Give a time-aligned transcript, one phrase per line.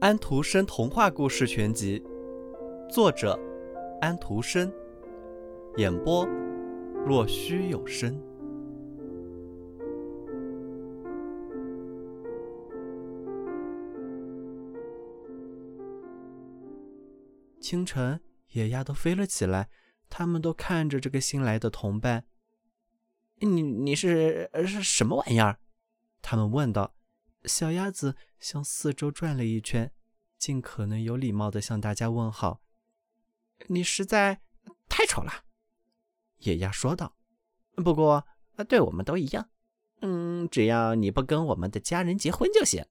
[0.00, 2.02] 安徒生童话故事全集，
[2.88, 3.38] 作者
[4.00, 4.72] 安徒生，
[5.78, 6.24] 演播
[7.04, 8.16] 若虚有声。
[17.58, 18.20] 清晨，
[18.52, 19.68] 野鸭都飞了起来，
[20.08, 22.24] 他们都看着这个新来的同伴。
[23.40, 25.58] 你你是是什么玩意儿？
[26.28, 26.92] 他们问道。
[27.44, 29.92] 小鸭子向四周转了一圈，
[30.36, 32.60] 尽可能有礼貌地向大家问好。
[33.68, 34.40] 你实在
[34.88, 35.44] 太丑了，
[36.38, 37.16] 野鸭说道。
[37.76, 38.26] 不过，
[38.68, 39.48] 对我们都一样。
[40.00, 42.84] 嗯，只要你不跟我们的家人结婚就行。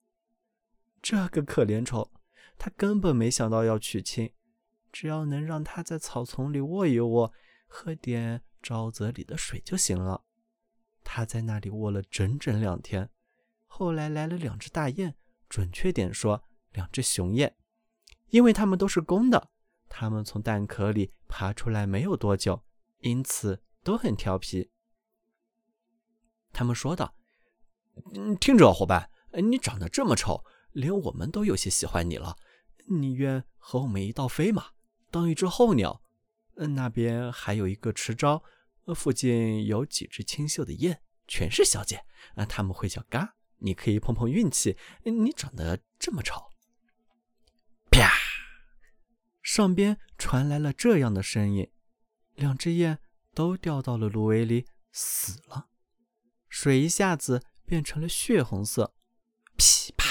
[1.01, 2.09] 这个可怜虫，
[2.57, 4.31] 他根本没想到要娶亲。
[4.93, 7.33] 只要能让他在草丛里卧一卧，
[7.67, 10.23] 喝点沼泽里的水就行了。
[11.03, 13.09] 他在那里卧了整整两天。
[13.77, 15.15] 后来来了两只大雁，
[15.49, 17.57] 准确点说，两只雄雁，
[18.29, 19.49] 因为它们都是公的。
[19.89, 22.63] 它们从蛋壳里爬出来没有多久，
[22.99, 24.71] 因此都很调皮。
[26.53, 27.17] 他们说道
[28.15, 29.09] ：“嗯，听着，伙伴，
[29.43, 32.37] 你长得这么丑，连我们都有些喜欢你了。
[32.87, 34.67] 你愿和我们一道飞吗？
[35.11, 36.01] 当一只候鸟？
[36.55, 38.41] 嗯，那边还有一个池沼，
[38.95, 42.05] 附近有几只清秀的雁，全是小姐。
[42.35, 44.77] 啊，他们会叫嘎。”你可以碰碰运气。
[45.03, 46.51] 你长得这么丑，
[47.89, 48.11] 啪！
[49.41, 51.71] 上边传来了这样的声音，
[52.35, 52.99] 两只雁
[53.33, 55.67] 都掉到了芦苇里死了。
[56.49, 58.95] 水一下子变成了血红色。
[59.55, 60.09] 噼啪，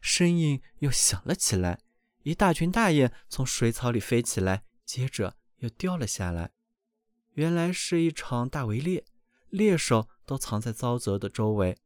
[0.00, 1.80] 声音又响了起来。
[2.24, 6.50] 一大群大雁从水草里飞起来，接着又掉了下来。
[7.32, 9.04] 原来是一场大围猎，
[9.48, 11.78] 猎手都藏在沼泽的周围。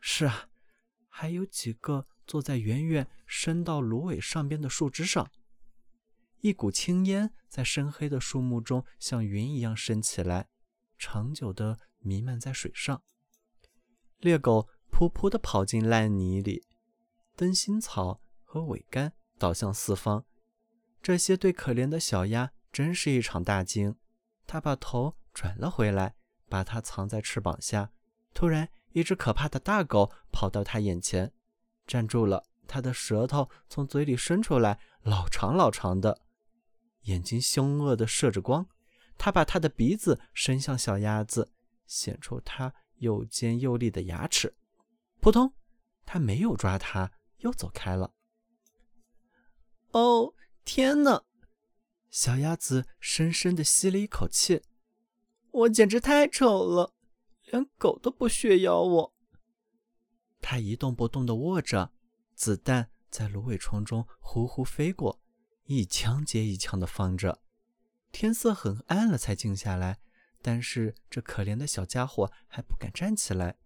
[0.00, 0.48] 是啊，
[1.08, 5.30] 还有几个坐在远远伸到芦苇上边的树枝上。
[6.40, 10.48] 一股青烟在深黑的树木中像云一样升起来，
[10.96, 13.02] 长久地弥漫在水上。
[14.18, 16.64] 猎狗噗噗地跑进烂泥里，
[17.34, 20.24] 灯芯草和苇杆倒向四方。
[21.02, 23.96] 这些对可怜的小鸭真是一场大惊。
[24.46, 26.14] 它把头转了回来，
[26.48, 27.90] 把它藏在翅膀下。
[28.32, 28.68] 突然。
[28.96, 31.30] 一只可怕的大狗跑到他眼前，
[31.86, 32.44] 站住了。
[32.66, 36.22] 它的舌头从嘴里伸出来，老长老长的，
[37.02, 38.66] 眼睛凶恶的射着光。
[39.18, 41.52] 它把它的鼻子伸向小鸭子，
[41.86, 44.56] 显出它又尖又利的牙齿。
[45.20, 45.52] 扑通！
[46.06, 48.14] 它没有抓它，又走开了。
[49.90, 50.32] 哦，
[50.64, 51.22] 天哪！
[52.08, 54.62] 小鸭子深深地吸了一口气。
[55.50, 56.95] 我简直太丑了。
[57.46, 59.14] 连狗都不屑咬我。
[60.40, 61.92] 他一动不动地卧着，
[62.34, 65.20] 子弹在芦苇丛中呼呼飞过，
[65.64, 67.40] 一枪接一枪地放着。
[68.12, 69.98] 天色很暗了，才静下来。
[70.42, 73.56] 但是这可怜的小家伙还不敢站起来。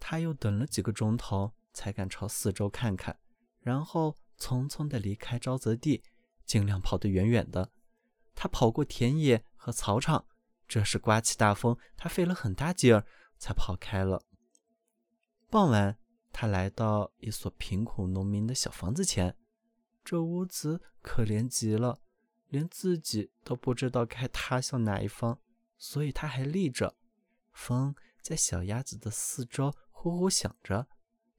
[0.00, 3.18] 他又等了几个钟头，才敢朝四周看看，
[3.60, 6.02] 然后匆匆地离开沼泽地，
[6.46, 7.70] 尽量跑得远远的。
[8.34, 10.26] 他跑过田野和草场。
[10.68, 13.06] 这时刮起大风，他费了很大劲儿
[13.38, 14.24] 才跑开了。
[15.48, 15.96] 傍晚，
[16.32, 19.36] 他来到一所贫苦农民的小房子前，
[20.04, 22.00] 这屋子可怜极了，
[22.48, 25.38] 连自己都不知道该塌向哪一方，
[25.78, 26.96] 所以他还立着。
[27.52, 30.88] 风在小鸭子的四周呼呼响着，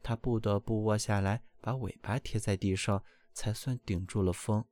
[0.01, 4.63] 他不得不卧下来，把尾巴贴在地上，才算顶住了风。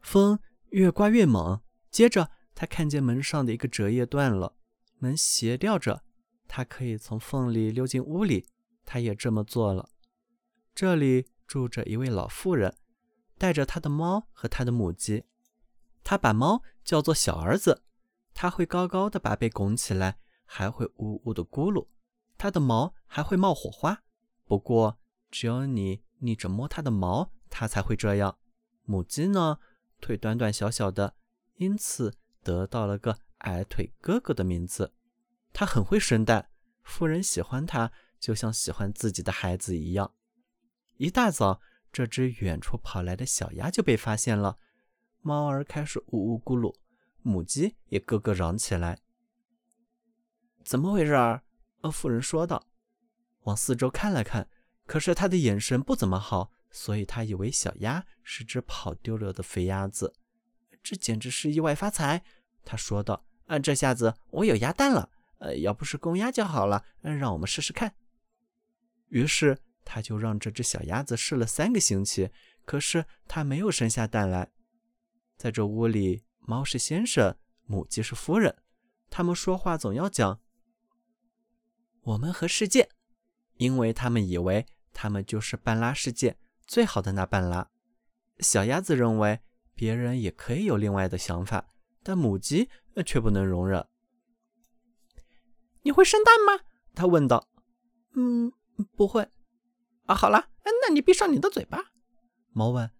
[0.00, 0.40] 风
[0.70, 2.30] 越刮越猛，接着。
[2.54, 4.56] 他看见门上的一个折页断了，
[4.98, 6.04] 门斜吊着，
[6.46, 8.46] 他可以从缝里溜进屋里。
[8.84, 9.88] 他也这么做了。
[10.74, 12.76] 这里住着一位老妇人，
[13.38, 15.24] 带着他的猫和他的母鸡。
[16.04, 17.84] 他把猫叫做小儿子，
[18.34, 21.86] 他会高高的把背拱起来，还会呜呜的咕噜。
[22.36, 24.02] 他的毛还会冒火花，
[24.44, 24.98] 不过
[25.30, 28.38] 只有你逆着摸它的毛，它才会这样。
[28.84, 29.60] 母鸡呢，
[30.00, 31.14] 腿短短小小的，
[31.54, 32.18] 因此。
[32.42, 34.92] 得到了个矮腿哥哥的名字，
[35.52, 36.50] 他很会生蛋，
[36.82, 40.14] 夫人喜欢他，就像喜欢自己的孩子一样。
[40.96, 41.60] 一大早，
[41.92, 44.58] 这只远处跑来的小鸭就被发现了，
[45.20, 46.74] 猫儿开始呜呜咕噜，
[47.22, 48.98] 母鸡也咯咯嚷起来。
[50.64, 51.42] 怎么回事儿？
[51.80, 52.66] 呃，夫人说道。
[53.42, 54.48] 往四周看了看，
[54.86, 60.14] 可是他的眼神不怎么好，所以他以为小鸭是只跑丢了的肥鸭子。
[60.82, 62.22] 这简直是意外发财，
[62.64, 66.84] 他说道：“啊，这下子我有鸭蛋了，呃，要不是公鸭就好了。
[67.02, 67.94] 嗯，让我们试试看。
[69.08, 72.30] 于是他就让这只小鸭子试了三个星期，
[72.64, 74.50] 可是它没有生下蛋来。
[75.36, 78.62] 在这屋里，猫是先生，母鸡是夫人，
[79.10, 80.40] 他们说话总要讲
[82.02, 82.88] “我们和世界”，
[83.58, 86.36] 因为他们以为他们就是半拉世界
[86.66, 87.68] 最好的那半拉。
[88.38, 89.40] 小鸭子认为
[89.74, 91.66] 别人也可以有另外的想法，
[92.02, 92.68] 但母鸡
[93.04, 93.86] 却不能容忍。
[95.82, 96.64] 你会生蛋吗？
[96.94, 97.48] 他问道。
[98.14, 98.52] “嗯，
[98.96, 99.28] 不会。”
[100.06, 101.78] 啊，好了，那你闭上你的嘴巴。
[102.52, 102.90] 猫问：“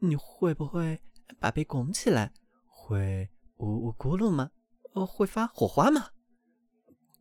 [0.00, 1.00] 你会不会
[1.40, 2.32] 把背拱起来？
[2.66, 4.50] 会呜呜咕噜吗？
[4.94, 6.10] 呃，会发火花吗？”“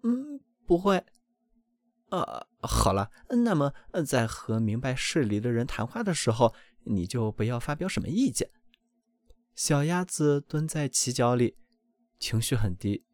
[0.03, 1.03] 嗯，不会。
[2.11, 3.73] ”“呃，好了，那么
[4.05, 8.49] 在和明白事理的人谈话的时候，你就不要发表什么意见。”
[9.55, 11.55] 小鸭子蹲在犄角里，
[12.19, 13.05] 情绪很低。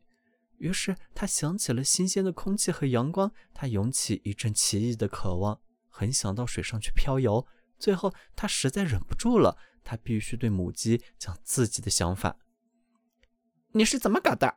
[0.57, 7.45] 于是他想起了新鲜的空气和阳光，他涌起一阵奇异的渴望，很想到水上去漂游。
[7.77, 12.37] 最后他实在忍不住了，他必须对母鸡讲自己的想法。
[13.73, 14.55] 你是怎么搞的？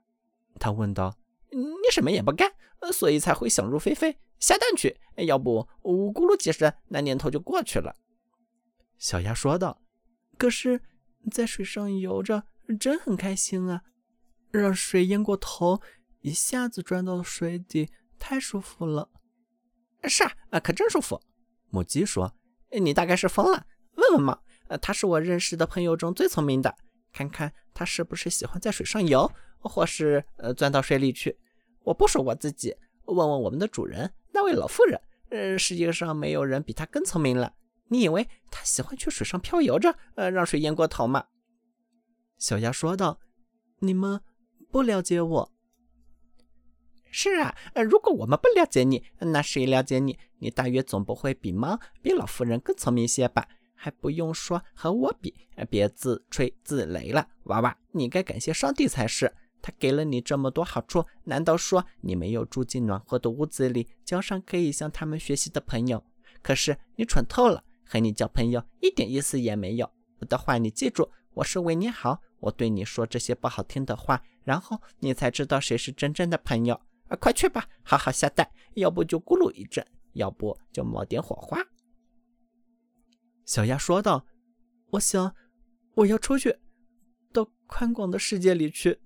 [0.58, 1.18] 他问道。
[1.50, 2.50] 你什么也不干，
[2.92, 4.98] 所以才会想入非非，下蛋去。
[5.26, 7.94] 要不我咕噜几声，那年头就过去了。
[8.98, 9.82] 小鸭说道。
[10.36, 10.82] 可是，
[11.30, 12.44] 在水上游着
[12.78, 13.82] 真很开心啊。
[14.50, 15.80] 让水淹过头，
[16.20, 19.10] 一下子钻到水底，太舒服了。
[20.04, 21.20] 是啊，可真舒服。
[21.70, 22.34] 母鸡说
[22.70, 23.66] ：“你大概是疯了。
[23.96, 24.38] 问问嘛。
[24.68, 26.74] 呃，他是我认识的朋友中最聪明的。
[27.12, 31.36] 看看他是不是喜欢在水上游，或是呃钻到水里去。
[31.80, 32.74] 我不说我自己，
[33.06, 35.00] 问问我们的主人那位老妇人。
[35.30, 37.52] 呃，世界上没有人比他更聪明了。
[37.88, 41.26] 你以为他喜欢去水上漂游着，呃，让水淹过头吗？”
[42.38, 43.20] 小鸭说道
[43.80, 44.20] ：“你们。”
[44.74, 45.52] 不了解我，
[47.08, 47.54] 是啊，
[47.88, 50.18] 如果我们不了解你，那谁了解你？
[50.40, 53.46] 你大约总不会比猫、比老妇人更聪明些吧？
[53.72, 55.32] 还不用说和我比，
[55.70, 59.32] 别自吹自擂了，娃娃，你该感谢上帝才是，
[59.62, 66.04] 他给了你这么多好处，难道说你没有住进暖和的屋子里，交上可以向他们学习的朋友？
[66.42, 69.90] 可是你蠢透了，和你交朋友一点意思也没有。
[70.18, 72.20] 我的话你记住，我是为你好。
[72.40, 76.74] 我对你说这些不好听的话，然后你才知道谁是真正的朋友。
[77.08, 81.58] 啊，快去吧，好好下蛋，要不就咕噜一阵，要不就冒点火花。
[83.44, 84.26] 小鸭说道
[84.92, 85.34] ：“我想
[85.94, 86.58] 我要出去，
[87.32, 89.00] 到宽广的世界里去。”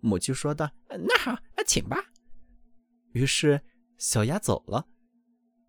[0.00, 1.96] 母鸡说道：“那好，请吧。”
[3.12, 3.60] 于是
[3.98, 4.86] 小鸭走了，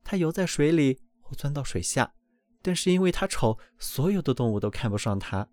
[0.04, 2.14] 它游在水里或钻到水下，
[2.62, 5.48] 但是因为他丑，所有的动物都看不上他。